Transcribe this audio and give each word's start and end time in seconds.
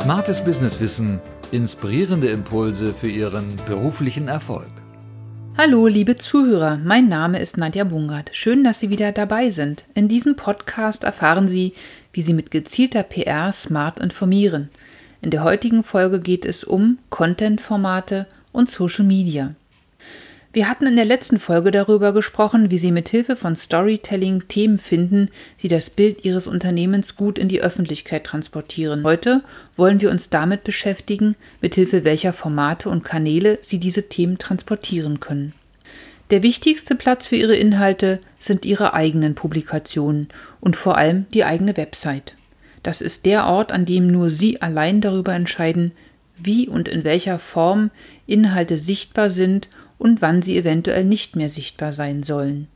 Smartes 0.00 0.42
Businesswissen, 0.42 1.20
inspirierende 1.52 2.30
Impulse 2.30 2.94
für 2.94 3.10
Ihren 3.10 3.44
beruflichen 3.66 4.28
Erfolg. 4.28 4.70
Hallo, 5.58 5.88
liebe 5.88 6.16
Zuhörer, 6.16 6.78
mein 6.82 7.06
Name 7.10 7.38
ist 7.38 7.58
Nadja 7.58 7.84
Bungert. 7.84 8.30
Schön, 8.32 8.64
dass 8.64 8.80
Sie 8.80 8.88
wieder 8.88 9.12
dabei 9.12 9.50
sind. 9.50 9.84
In 9.92 10.08
diesem 10.08 10.36
Podcast 10.36 11.04
erfahren 11.04 11.48
Sie, 11.48 11.74
wie 12.14 12.22
Sie 12.22 12.32
mit 12.32 12.50
gezielter 12.50 13.02
PR 13.02 13.52
smart 13.52 14.00
informieren. 14.00 14.70
In 15.20 15.28
der 15.28 15.44
heutigen 15.44 15.84
Folge 15.84 16.20
geht 16.20 16.46
es 16.46 16.64
um 16.64 16.96
Content-Formate 17.10 18.26
und 18.52 18.70
Social 18.70 19.04
Media. 19.04 19.54
Wir 20.52 20.68
hatten 20.68 20.88
in 20.88 20.96
der 20.96 21.04
letzten 21.04 21.38
Folge 21.38 21.70
darüber 21.70 22.12
gesprochen, 22.12 22.72
wie 22.72 22.78
Sie 22.78 22.90
mit 22.90 23.08
Hilfe 23.08 23.36
von 23.36 23.54
Storytelling 23.54 24.48
Themen 24.48 24.78
finden, 24.78 25.28
die 25.62 25.68
das 25.68 25.90
Bild 25.90 26.24
Ihres 26.24 26.48
Unternehmens 26.48 27.14
gut 27.14 27.38
in 27.38 27.46
die 27.46 27.62
Öffentlichkeit 27.62 28.24
transportieren. 28.24 29.04
Heute 29.04 29.44
wollen 29.76 30.00
wir 30.00 30.10
uns 30.10 30.28
damit 30.28 30.64
beschäftigen, 30.64 31.36
mit 31.60 31.76
Hilfe 31.76 32.02
welcher 32.02 32.32
Formate 32.32 32.88
und 32.88 33.04
Kanäle 33.04 33.60
Sie 33.62 33.78
diese 33.78 34.08
Themen 34.08 34.38
transportieren 34.38 35.20
können. 35.20 35.54
Der 36.30 36.42
wichtigste 36.42 36.96
Platz 36.96 37.28
für 37.28 37.36
Ihre 37.36 37.54
Inhalte 37.54 38.18
sind 38.40 38.66
Ihre 38.66 38.92
eigenen 38.92 39.36
Publikationen 39.36 40.26
und 40.58 40.74
vor 40.74 40.98
allem 40.98 41.26
die 41.32 41.44
eigene 41.44 41.76
Website. 41.76 42.34
Das 42.82 43.02
ist 43.02 43.24
der 43.24 43.46
Ort, 43.46 43.70
an 43.70 43.84
dem 43.84 44.08
nur 44.08 44.30
Sie 44.30 44.60
allein 44.60 45.00
darüber 45.00 45.32
entscheiden, 45.32 45.92
wie 46.36 46.68
und 46.68 46.88
in 46.88 47.04
welcher 47.04 47.38
Form 47.38 47.92
Inhalte 48.26 48.78
sichtbar 48.78 49.28
sind 49.28 49.68
und 50.00 50.22
wann 50.22 50.42
sie 50.42 50.56
eventuell 50.56 51.04
nicht 51.04 51.36
mehr 51.36 51.50
sichtbar 51.50 51.92
sein 51.92 52.22
sollen. 52.22 52.68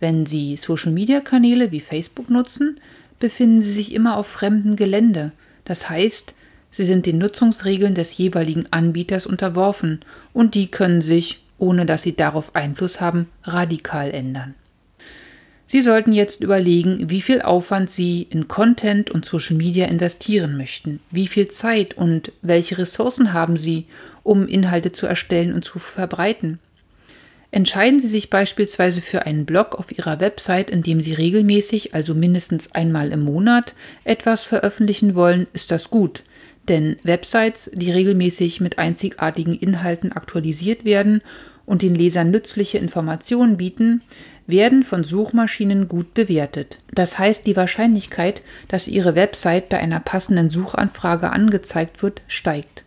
Wenn 0.00 0.26
Sie 0.26 0.56
Social-Media-Kanäle 0.56 1.70
wie 1.70 1.78
Facebook 1.78 2.28
nutzen, 2.28 2.80
befinden 3.20 3.62
Sie 3.62 3.72
sich 3.72 3.94
immer 3.94 4.16
auf 4.16 4.26
fremdem 4.26 4.74
Gelände. 4.74 5.30
Das 5.64 5.88
heißt, 5.88 6.34
Sie 6.72 6.84
sind 6.84 7.06
den 7.06 7.18
Nutzungsregeln 7.18 7.94
des 7.94 8.18
jeweiligen 8.18 8.66
Anbieters 8.72 9.26
unterworfen 9.26 10.00
und 10.32 10.56
die 10.56 10.72
können 10.72 11.02
sich, 11.02 11.44
ohne 11.56 11.86
dass 11.86 12.02
Sie 12.02 12.16
darauf 12.16 12.56
Einfluss 12.56 13.00
haben, 13.00 13.28
radikal 13.44 14.10
ändern. 14.10 14.54
Sie 15.66 15.82
sollten 15.82 16.12
jetzt 16.12 16.42
überlegen, 16.42 17.08
wie 17.08 17.22
viel 17.22 17.40
Aufwand 17.40 17.88
Sie 17.88 18.26
in 18.28 18.48
Content 18.48 19.10
und 19.10 19.24
Social 19.24 19.56
Media 19.56 19.86
investieren 19.86 20.56
möchten, 20.56 20.98
wie 21.12 21.28
viel 21.28 21.46
Zeit 21.46 21.96
und 21.96 22.32
welche 22.42 22.76
Ressourcen 22.76 23.32
haben 23.32 23.56
Sie, 23.56 23.86
um 24.24 24.48
Inhalte 24.48 24.90
zu 24.90 25.06
erstellen 25.06 25.54
und 25.54 25.64
zu 25.64 25.78
verbreiten. 25.78 26.58
Entscheiden 27.54 28.00
Sie 28.00 28.08
sich 28.08 28.30
beispielsweise 28.30 29.02
für 29.02 29.26
einen 29.26 29.44
Blog 29.44 29.74
auf 29.74 29.96
Ihrer 29.96 30.20
Website, 30.20 30.70
in 30.70 30.82
dem 30.82 31.02
Sie 31.02 31.12
regelmäßig, 31.12 31.94
also 31.94 32.14
mindestens 32.14 32.72
einmal 32.72 33.12
im 33.12 33.20
Monat, 33.20 33.74
etwas 34.04 34.42
veröffentlichen 34.42 35.14
wollen, 35.14 35.46
ist 35.52 35.70
das 35.70 35.90
gut. 35.90 36.24
Denn 36.68 36.96
Websites, 37.02 37.70
die 37.74 37.90
regelmäßig 37.90 38.62
mit 38.62 38.78
einzigartigen 38.78 39.52
Inhalten 39.52 40.12
aktualisiert 40.12 40.86
werden 40.86 41.20
und 41.66 41.82
den 41.82 41.94
Lesern 41.94 42.30
nützliche 42.30 42.78
Informationen 42.78 43.58
bieten, 43.58 44.00
werden 44.46 44.82
von 44.82 45.04
Suchmaschinen 45.04 45.88
gut 45.88 46.14
bewertet. 46.14 46.78
Das 46.94 47.18
heißt, 47.18 47.46
die 47.46 47.56
Wahrscheinlichkeit, 47.56 48.40
dass 48.68 48.88
Ihre 48.88 49.14
Website 49.14 49.68
bei 49.68 49.78
einer 49.78 50.00
passenden 50.00 50.48
Suchanfrage 50.48 51.30
angezeigt 51.30 52.02
wird, 52.02 52.22
steigt. 52.28 52.84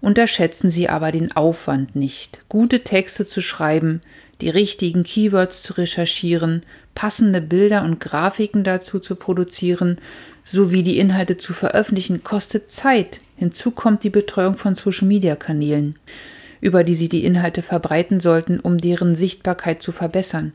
Unterschätzen 0.00 0.70
Sie 0.70 0.88
aber 0.88 1.10
den 1.10 1.32
Aufwand 1.32 1.96
nicht, 1.96 2.40
gute 2.48 2.84
Texte 2.84 3.26
zu 3.26 3.40
schreiben, 3.40 4.00
die 4.40 4.50
richtigen 4.50 5.02
Keywords 5.02 5.62
zu 5.62 5.74
recherchieren, 5.74 6.62
passende 6.94 7.40
Bilder 7.40 7.82
und 7.84 8.00
Grafiken 8.00 8.64
dazu 8.64 8.98
zu 8.98 9.16
produzieren, 9.16 9.98
sowie 10.44 10.82
die 10.82 10.98
Inhalte 10.98 11.38
zu 11.38 11.52
veröffentlichen, 11.52 12.22
kostet 12.22 12.70
Zeit. 12.70 13.20
Hinzu 13.36 13.70
kommt 13.70 14.04
die 14.04 14.10
Betreuung 14.10 14.56
von 14.56 14.76
Social-Media-Kanälen, 14.76 15.96
über 16.60 16.84
die 16.84 16.94
Sie 16.94 17.08
die 17.08 17.24
Inhalte 17.24 17.62
verbreiten 17.62 18.20
sollten, 18.20 18.60
um 18.60 18.78
deren 18.78 19.16
Sichtbarkeit 19.16 19.82
zu 19.82 19.92
verbessern. 19.92 20.52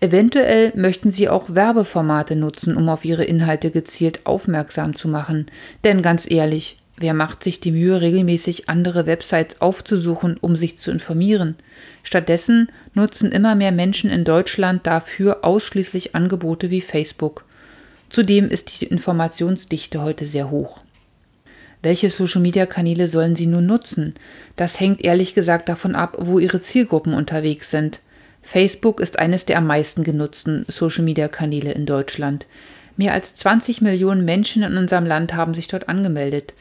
Eventuell 0.00 0.72
möchten 0.76 1.10
Sie 1.10 1.28
auch 1.28 1.54
Werbeformate 1.54 2.34
nutzen, 2.34 2.74
um 2.74 2.88
auf 2.88 3.04
Ihre 3.04 3.24
Inhalte 3.24 3.70
gezielt 3.70 4.20
aufmerksam 4.24 4.96
zu 4.96 5.08
machen. 5.08 5.46
Denn 5.84 6.00
ganz 6.00 6.28
ehrlich, 6.30 6.79
Wer 7.00 7.14
macht 7.14 7.42
sich 7.42 7.60
die 7.60 7.72
Mühe, 7.72 8.02
regelmäßig 8.02 8.68
andere 8.68 9.06
Websites 9.06 9.62
aufzusuchen, 9.62 10.36
um 10.38 10.54
sich 10.54 10.76
zu 10.76 10.90
informieren? 10.90 11.56
Stattdessen 12.02 12.68
nutzen 12.92 13.32
immer 13.32 13.54
mehr 13.54 13.72
Menschen 13.72 14.10
in 14.10 14.22
Deutschland 14.22 14.86
dafür 14.86 15.42
ausschließlich 15.42 16.14
Angebote 16.14 16.68
wie 16.68 16.82
Facebook. 16.82 17.46
Zudem 18.10 18.50
ist 18.50 18.82
die 18.82 18.84
Informationsdichte 18.84 20.02
heute 20.02 20.26
sehr 20.26 20.50
hoch. 20.50 20.80
Welche 21.82 22.10
Social-Media-Kanäle 22.10 23.08
sollen 23.08 23.34
Sie 23.34 23.46
nun 23.46 23.64
nutzen? 23.64 24.12
Das 24.56 24.78
hängt 24.78 25.00
ehrlich 25.00 25.32
gesagt 25.32 25.70
davon 25.70 25.94
ab, 25.94 26.18
wo 26.20 26.38
Ihre 26.38 26.60
Zielgruppen 26.60 27.14
unterwegs 27.14 27.70
sind. 27.70 28.00
Facebook 28.42 29.00
ist 29.00 29.18
eines 29.18 29.46
der 29.46 29.56
am 29.56 29.66
meisten 29.66 30.04
genutzten 30.04 30.66
Social-Media-Kanäle 30.68 31.72
in 31.72 31.86
Deutschland. 31.86 32.46
Mehr 32.98 33.14
als 33.14 33.34
20 33.36 33.80
Millionen 33.80 34.26
Menschen 34.26 34.62
in 34.62 34.76
unserem 34.76 35.06
Land 35.06 35.32
haben 35.32 35.54
sich 35.54 35.68
dort 35.68 35.88
angemeldet. 35.88 36.52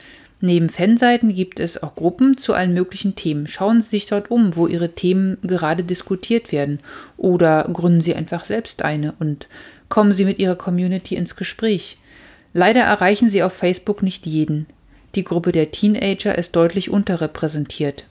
Neben 0.42 0.70
Fanseiten 0.70 1.34
gibt 1.34 1.60
es 1.60 1.84
auch 1.84 1.96
Gruppen 1.96 2.38
zu 2.38 2.54
allen 2.54 2.74
möglichen 2.74 3.16
Themen. 3.16 3.46
Schauen 3.46 3.82
Sie 3.82 3.90
sich 3.90 4.06
dort 4.06 4.32
um, 4.32 4.56
wo 4.56 4.68
Ihre 4.68 4.90
Themen 4.90 5.38
gerade 5.44 5.84
diskutiert 5.84 6.52
werden. 6.52 6.80
Oder 7.18 7.70
gründen 7.74 8.02
Sie 8.02 8.16
einfach 8.16 8.46
selbst 8.46 8.84
eine 8.84 9.14
und 9.20 9.50
kommen 9.90 10.14
Sie 10.14 10.24
mit 10.24 10.40
Ihrer 10.40 10.56
Community 10.56 11.16
ins 11.16 11.36
Gespräch. 11.36 11.98
Leider 12.54 12.82
erreichen 12.82 13.30
Sie 13.30 13.44
auf 13.44 13.54
Facebook 13.54 14.02
nicht 14.02 14.26
jeden. 14.26 14.66
Die 15.16 15.24
Gruppe 15.24 15.52
der 15.52 15.72
Teenager 15.72 16.38
ist 16.38 16.56
deutlich 16.56 16.90
unterrepräsentiert. 16.90 18.06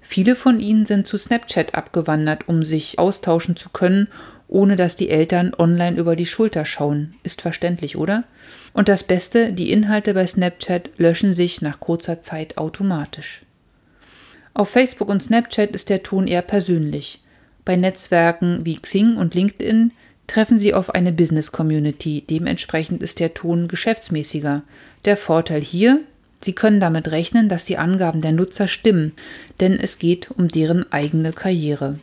Viele 0.00 0.36
von 0.36 0.60
ihnen 0.60 0.84
sind 0.84 1.06
zu 1.06 1.16
Snapchat 1.16 1.74
abgewandert, 1.74 2.46
um 2.46 2.62
sich 2.62 2.98
austauschen 2.98 3.56
zu 3.56 3.70
können 3.70 4.08
ohne 4.54 4.76
dass 4.76 4.94
die 4.94 5.10
Eltern 5.10 5.52
online 5.58 5.98
über 5.98 6.14
die 6.14 6.26
Schulter 6.26 6.64
schauen. 6.64 7.14
Ist 7.24 7.42
verständlich, 7.42 7.96
oder? 7.96 8.22
Und 8.72 8.88
das 8.88 9.02
Beste, 9.02 9.52
die 9.52 9.72
Inhalte 9.72 10.14
bei 10.14 10.26
Snapchat 10.26 10.90
löschen 10.96 11.34
sich 11.34 11.60
nach 11.60 11.80
kurzer 11.80 12.22
Zeit 12.22 12.56
automatisch. 12.56 13.42
Auf 14.54 14.70
Facebook 14.70 15.08
und 15.08 15.24
Snapchat 15.24 15.70
ist 15.72 15.90
der 15.90 16.04
Ton 16.04 16.28
eher 16.28 16.42
persönlich. 16.42 17.20
Bei 17.64 17.74
Netzwerken 17.74 18.64
wie 18.64 18.76
Xing 18.76 19.16
und 19.16 19.34
LinkedIn 19.34 19.92
treffen 20.28 20.58
Sie 20.58 20.72
auf 20.72 20.94
eine 20.94 21.10
Business 21.10 21.50
Community, 21.50 22.24
dementsprechend 22.30 23.02
ist 23.02 23.18
der 23.18 23.34
Ton 23.34 23.66
geschäftsmäßiger. 23.66 24.62
Der 25.04 25.16
Vorteil 25.16 25.62
hier, 25.62 26.00
Sie 26.40 26.52
können 26.52 26.78
damit 26.78 27.10
rechnen, 27.10 27.48
dass 27.48 27.64
die 27.64 27.78
Angaben 27.78 28.20
der 28.20 28.32
Nutzer 28.32 28.68
stimmen, 28.68 29.12
denn 29.58 29.80
es 29.80 29.98
geht 29.98 30.30
um 30.30 30.46
deren 30.46 30.92
eigene 30.92 31.32
Karriere. 31.32 31.98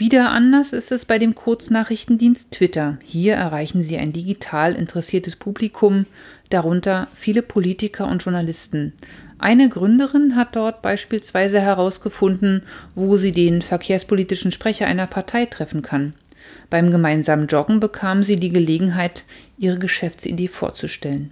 Wieder 0.00 0.30
anders 0.30 0.72
ist 0.72 0.92
es 0.92 1.04
bei 1.04 1.18
dem 1.18 1.34
Kurznachrichtendienst 1.34 2.50
Twitter. 2.52 2.96
Hier 3.04 3.34
erreichen 3.34 3.82
Sie 3.82 3.98
ein 3.98 4.14
digital 4.14 4.74
interessiertes 4.74 5.36
Publikum, 5.36 6.06
darunter 6.48 7.06
viele 7.14 7.42
Politiker 7.42 8.08
und 8.08 8.24
Journalisten. 8.24 8.94
Eine 9.38 9.68
Gründerin 9.68 10.36
hat 10.36 10.56
dort 10.56 10.80
beispielsweise 10.80 11.60
herausgefunden, 11.60 12.62
wo 12.94 13.18
sie 13.18 13.32
den 13.32 13.60
verkehrspolitischen 13.60 14.52
Sprecher 14.52 14.86
einer 14.86 15.06
Partei 15.06 15.44
treffen 15.44 15.82
kann. 15.82 16.14
Beim 16.70 16.90
gemeinsamen 16.90 17.46
Joggen 17.46 17.78
bekam 17.78 18.22
sie 18.22 18.36
die 18.36 18.48
Gelegenheit, 18.48 19.24
ihre 19.58 19.78
Geschäftsidee 19.78 20.48
vorzustellen. 20.48 21.30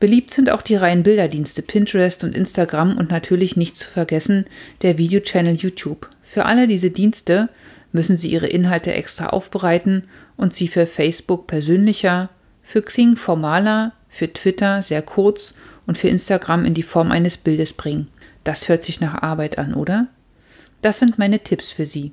Beliebt 0.00 0.32
sind 0.32 0.50
auch 0.50 0.62
die 0.62 0.74
reinen 0.74 1.04
Bilderdienste 1.04 1.62
Pinterest 1.62 2.24
und 2.24 2.34
Instagram 2.34 2.96
und 2.96 3.10
natürlich 3.10 3.56
nicht 3.56 3.76
zu 3.76 3.86
vergessen 3.86 4.46
der 4.82 4.98
Videochannel 4.98 5.54
YouTube. 5.54 6.08
Für 6.30 6.44
alle 6.44 6.68
diese 6.68 6.92
Dienste 6.92 7.48
müssen 7.90 8.16
Sie 8.16 8.30
Ihre 8.30 8.46
Inhalte 8.46 8.94
extra 8.94 9.30
aufbereiten 9.30 10.04
und 10.36 10.54
sie 10.54 10.68
für 10.68 10.86
Facebook 10.86 11.48
persönlicher, 11.48 12.30
für 12.62 12.82
Xing 12.82 13.16
formaler, 13.16 13.94
für 14.08 14.32
Twitter 14.32 14.80
sehr 14.80 15.02
kurz 15.02 15.54
und 15.88 15.98
für 15.98 16.06
Instagram 16.06 16.64
in 16.64 16.74
die 16.74 16.84
Form 16.84 17.10
eines 17.10 17.36
Bildes 17.36 17.72
bringen. 17.72 18.06
Das 18.44 18.68
hört 18.68 18.84
sich 18.84 19.00
nach 19.00 19.22
Arbeit 19.22 19.58
an, 19.58 19.74
oder? 19.74 20.06
Das 20.82 21.00
sind 21.00 21.18
meine 21.18 21.40
Tipps 21.40 21.72
für 21.72 21.84
Sie. 21.84 22.12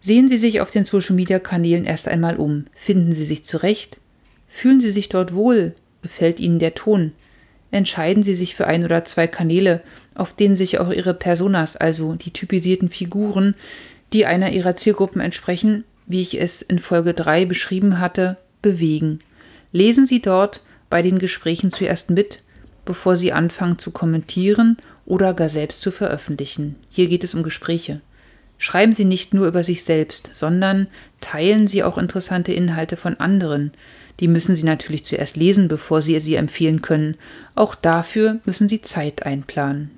Sehen 0.00 0.30
Sie 0.30 0.38
sich 0.38 0.62
auf 0.62 0.70
den 0.70 0.86
Social-Media-Kanälen 0.86 1.84
erst 1.84 2.08
einmal 2.08 2.36
um. 2.36 2.64
Finden 2.72 3.12
Sie 3.12 3.26
sich 3.26 3.44
zurecht? 3.44 3.98
Fühlen 4.48 4.80
Sie 4.80 4.90
sich 4.90 5.10
dort 5.10 5.34
wohl? 5.34 5.74
Gefällt 6.00 6.40
Ihnen 6.40 6.58
der 6.58 6.74
Ton? 6.74 7.12
Entscheiden 7.70 8.22
Sie 8.22 8.34
sich 8.34 8.54
für 8.54 8.66
ein 8.66 8.82
oder 8.82 9.04
zwei 9.04 9.26
Kanäle 9.26 9.82
auf 10.14 10.34
denen 10.34 10.56
sich 10.56 10.78
auch 10.78 10.90
ihre 10.90 11.14
Personas, 11.14 11.76
also 11.76 12.14
die 12.14 12.32
typisierten 12.32 12.88
Figuren, 12.88 13.54
die 14.12 14.26
einer 14.26 14.52
ihrer 14.52 14.76
Zielgruppen 14.76 15.20
entsprechen, 15.20 15.84
wie 16.06 16.20
ich 16.20 16.40
es 16.40 16.62
in 16.62 16.78
Folge 16.78 17.14
3 17.14 17.46
beschrieben 17.46 17.98
hatte, 18.00 18.36
bewegen. 18.62 19.18
Lesen 19.72 20.06
Sie 20.06 20.22
dort 20.22 20.62
bei 20.90 21.02
den 21.02 21.18
Gesprächen 21.18 21.70
zuerst 21.70 22.10
mit, 22.10 22.42
bevor 22.84 23.16
Sie 23.16 23.32
anfangen 23.32 23.78
zu 23.78 23.90
kommentieren 23.90 24.76
oder 25.06 25.34
gar 25.34 25.48
selbst 25.48 25.80
zu 25.80 25.90
veröffentlichen. 25.90 26.76
Hier 26.90 27.08
geht 27.08 27.24
es 27.24 27.34
um 27.34 27.42
Gespräche. 27.42 28.00
Schreiben 28.58 28.94
Sie 28.94 29.04
nicht 29.04 29.34
nur 29.34 29.46
über 29.46 29.64
sich 29.64 29.84
selbst, 29.84 30.30
sondern 30.32 30.86
teilen 31.20 31.66
Sie 31.66 31.82
auch 31.82 31.98
interessante 31.98 32.52
Inhalte 32.52 32.96
von 32.96 33.18
anderen. 33.18 33.72
Die 34.20 34.28
müssen 34.28 34.54
Sie 34.54 34.64
natürlich 34.64 35.04
zuerst 35.04 35.36
lesen, 35.36 35.68
bevor 35.68 36.02
Sie 36.02 36.18
sie 36.20 36.36
empfehlen 36.36 36.80
können. 36.80 37.16
Auch 37.54 37.74
dafür 37.74 38.38
müssen 38.44 38.68
Sie 38.68 38.80
Zeit 38.80 39.26
einplanen. 39.26 39.90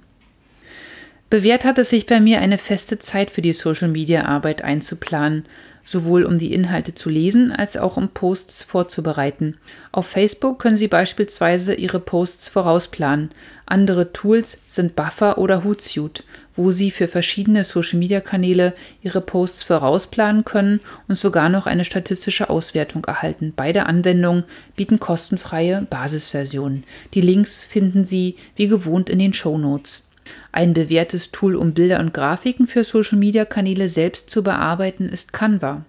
Bewährt 1.29 1.65
hat 1.65 1.77
es 1.79 1.91
sich 1.91 2.07
bei 2.07 2.21
mir, 2.21 2.41
eine 2.41 2.57
feste 2.57 3.01
Zeit 3.01 3.31
für 3.31 3.43
die 3.43 3.53
Social-Media-Arbeit 3.53 4.63
einzuplanen, 4.63 5.45
sowohl 5.83 6.25
um 6.25 6.39
die 6.39 6.53
Inhalte 6.53 6.95
zu 6.95 7.11
lesen 7.11 7.51
als 7.51 7.77
auch 7.77 7.97
um 7.97 8.11
Posts 8.11 8.63
vorzubereiten. 8.63 9.57
Auf 9.91 10.07
Facebook 10.07 10.61
können 10.61 10.77
Sie 10.77 10.87
beispielsweise 10.87 11.75
Ihre 11.75 11.99
Posts 11.99 12.47
vorausplanen. 12.47 13.31
Andere 13.67 14.13
Tools 14.13 14.59
sind 14.69 14.95
Buffer 14.95 15.39
oder 15.39 15.65
Hootsuite, 15.65 16.23
wo 16.55 16.71
Sie 16.71 16.93
für 16.93 17.09
verschiedene 17.09 17.65
Social-Media-Kanäle 17.65 18.75
Ihre 19.03 19.21
Posts 19.21 19.65
vorausplanen 19.65 20.45
können 20.45 20.79
und 21.09 21.19
sogar 21.19 21.49
noch 21.49 21.67
eine 21.67 21.85
statistische 21.85 22.51
Auswertung 22.51 23.05
erhalten. 23.05 23.53
Beide 23.55 23.87
Anwendungen 23.87 24.45
bieten 24.77 25.01
kostenfreie 25.01 25.87
Basisversionen. 25.91 26.85
Die 27.15 27.21
Links 27.21 27.65
finden 27.65 28.05
Sie 28.05 28.37
wie 28.55 28.69
gewohnt 28.69 29.11
in 29.11 29.19
den 29.19 29.33
Show 29.33 29.59
Notes. 29.59 30.06
Ein 30.53 30.73
bewährtes 30.73 31.31
Tool, 31.33 31.57
um 31.57 31.75
Bilder 31.75 32.01
und 32.01 32.15
Grafiken 32.15 32.67
für 32.67 32.85
Social-Media-Kanäle 32.85 33.89
selbst 33.89 34.31
zu 34.31 34.43
bearbeiten, 34.43 35.09
ist 35.09 35.33
Canva. 35.33 35.85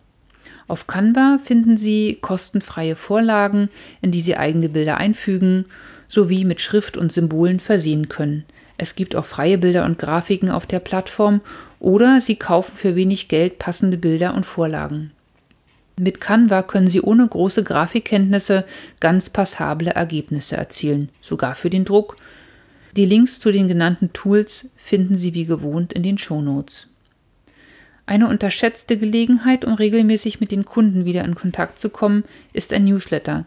Auf 0.68 0.88
Canva 0.88 1.40
finden 1.44 1.78
Sie 1.78 2.18
kostenfreie 2.20 2.96
Vorlagen, 2.96 3.70
in 4.02 4.12
die 4.12 4.22
Sie 4.22 4.36
eigene 4.36 4.70
Bilder 4.70 4.98
einfügen 4.98 5.66
sowie 6.10 6.46
mit 6.46 6.62
Schrift 6.62 6.98
und 6.98 7.12
Symbolen 7.12 7.60
versehen 7.60 8.10
können. 8.10 8.46
Es 8.78 8.96
gibt 8.96 9.16
auch 9.16 9.26
freie 9.26 9.58
Bilder 9.58 9.86
und 9.86 9.98
Grafiken 9.98 10.50
auf 10.50 10.66
der 10.66 10.80
Plattform 10.80 11.42
oder 11.80 12.22
Sie 12.22 12.36
kaufen 12.36 12.76
für 12.76 12.96
wenig 12.96 13.28
Geld 13.28 13.60
passende 13.60 13.98
Bilder 13.98 14.36
und 14.36 14.46
Vorlagen. 14.46 15.12
Mit 16.00 16.22
Canva 16.22 16.62
können 16.62 16.88
Sie 16.88 17.02
ohne 17.02 17.28
große 17.28 17.64
Grafikkenntnisse 17.64 18.66
ganz 19.00 19.32
passable 19.32 19.90
Ergebnisse 19.90 20.56
erzielen, 20.56 21.10
sogar 21.22 21.56
für 21.56 21.72
den 21.72 21.86
Druck, 21.86 22.18
die 22.98 23.06
Links 23.06 23.40
zu 23.40 23.52
den 23.52 23.68
genannten 23.68 24.12
Tools 24.12 24.72
finden 24.76 25.16
Sie 25.16 25.34
wie 25.34 25.46
gewohnt 25.46 25.94
in 25.94 26.04
den 26.04 26.18
Shownotes. 26.18 26.88
Eine 28.08 28.28
unterschätzte 28.28 28.98
Gelegenheit, 28.98 29.66
um 29.66 29.74
regelmäßig 29.74 30.40
mit 30.40 30.52
den 30.52 30.66
Kunden 30.66 31.06
wieder 31.06 31.24
in 31.24 31.36
Kontakt 31.36 31.78
zu 31.78 31.90
kommen, 31.90 32.24
ist 32.54 32.74
ein 32.74 32.86
Newsletter. 32.86 33.46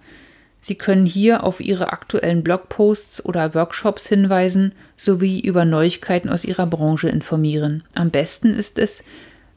Sie 0.61 0.75
können 0.75 1.06
hier 1.06 1.43
auf 1.43 1.61
Ihre 1.61 1.93
aktuellen 1.93 2.44
Blogposts 2.44 3.25
oder 3.25 3.55
Workshops 3.55 4.06
hinweisen 4.06 4.73
sowie 4.97 5.41
über 5.41 5.64
Neuigkeiten 5.64 6.29
aus 6.29 6.44
Ihrer 6.44 6.67
Branche 6.67 7.08
informieren. 7.08 7.82
Am 7.94 8.11
besten 8.11 8.53
ist 8.53 8.79
es, 8.79 9.03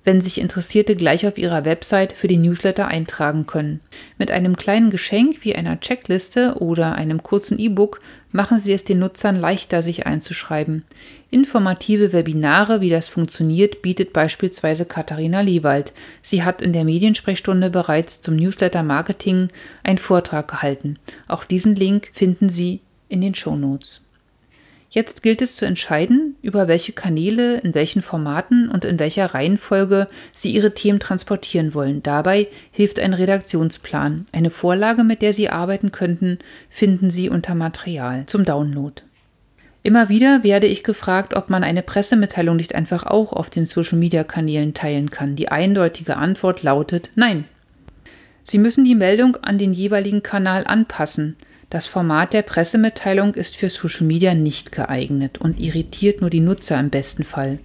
wenn 0.03 0.21
sich 0.21 0.39
Interessierte 0.39 0.95
gleich 0.95 1.25
auf 1.25 1.37
ihrer 1.37 1.65
Website 1.65 2.13
für 2.13 2.27
die 2.27 2.37
Newsletter 2.37 2.87
eintragen 2.87 3.45
können. 3.45 3.79
Mit 4.17 4.31
einem 4.31 4.55
kleinen 4.55 4.89
Geschenk 4.89 5.37
wie 5.41 5.55
einer 5.55 5.79
Checkliste 5.79 6.55
oder 6.59 6.95
einem 6.95 7.23
kurzen 7.23 7.59
E-Book 7.59 7.99
machen 8.31 8.59
Sie 8.59 8.73
es 8.73 8.83
den 8.83 8.99
Nutzern 8.99 9.35
leichter, 9.35 9.81
sich 9.81 10.05
einzuschreiben. 10.05 10.83
Informative 11.31 12.13
Webinare, 12.13 12.81
wie 12.81 12.89
das 12.89 13.07
funktioniert, 13.07 13.81
bietet 13.81 14.13
beispielsweise 14.13 14.85
Katharina 14.85 15.41
Lewald. 15.41 15.93
Sie 16.21 16.43
hat 16.43 16.61
in 16.61 16.73
der 16.73 16.83
Mediensprechstunde 16.83 17.69
bereits 17.69 18.21
zum 18.21 18.35
Newsletter 18.35 18.83
Marketing 18.83 19.49
einen 19.83 19.97
Vortrag 19.97 20.47
gehalten. 20.47 20.99
Auch 21.27 21.43
diesen 21.43 21.75
Link 21.75 22.09
finden 22.13 22.49
Sie 22.49 22.81
in 23.09 23.21
den 23.21 23.35
Show 23.35 23.55
Notes. 23.55 24.02
Jetzt 24.93 25.23
gilt 25.23 25.41
es 25.41 25.55
zu 25.55 25.65
entscheiden, 25.65 26.35
über 26.43 26.67
welche 26.67 26.91
Kanäle, 26.91 27.57
in 27.57 27.73
welchen 27.73 28.03
Formaten 28.03 28.69
und 28.69 28.85
in 28.85 28.99
welcher 28.99 29.25
Reihenfolge 29.33 30.07
Sie 30.31 30.51
Ihre 30.51 30.75
Themen 30.75 30.99
transportieren 30.99 31.73
wollen. 31.73 32.03
Dabei 32.03 32.47
hilft 32.69 32.99
ein 32.99 33.15
Redaktionsplan. 33.15 34.27
Eine 34.31 34.51
Vorlage, 34.51 35.03
mit 35.03 35.23
der 35.23 35.33
Sie 35.33 35.49
arbeiten 35.49 35.91
könnten, 35.91 36.37
finden 36.69 37.09
Sie 37.09 37.27
unter 37.27 37.55
Material 37.55 38.27
zum 38.27 38.45
Download. 38.45 39.01
Immer 39.81 40.09
wieder 40.09 40.43
werde 40.43 40.67
ich 40.67 40.83
gefragt, 40.83 41.35
ob 41.35 41.49
man 41.49 41.63
eine 41.63 41.81
Pressemitteilung 41.81 42.55
nicht 42.55 42.75
einfach 42.75 43.03
auch 43.03 43.33
auf 43.33 43.49
den 43.49 43.65
Social-Media-Kanälen 43.65 44.75
teilen 44.75 45.09
kann. 45.09 45.35
Die 45.35 45.49
eindeutige 45.49 46.17
Antwort 46.17 46.61
lautet 46.61 47.09
Nein. 47.15 47.45
Sie 48.43 48.59
müssen 48.59 48.85
die 48.85 48.93
Meldung 48.93 49.37
an 49.37 49.57
den 49.57 49.73
jeweiligen 49.73 50.21
Kanal 50.21 50.67
anpassen. 50.67 51.35
Das 51.73 51.87
Format 51.87 52.31
der 52.33 52.43
Pressemitteilung 52.43 53.33
ist 53.33 53.57
für 53.57 53.67
Social 53.67 54.05
Media 54.05 54.35
nicht 54.35 54.71
geeignet 54.71 55.39
und 55.39 55.59
irritiert 55.59 56.21
nur 56.21 56.29
die 56.29 56.39
Nutzer 56.39 56.79
im 56.79 56.91
besten 56.91 57.23
Fall. 57.23 57.57